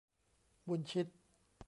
[0.67, 1.07] บุญชิต